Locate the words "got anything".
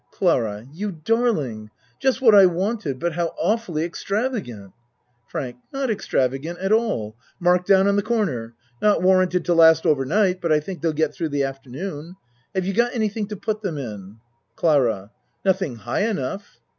12.73-13.27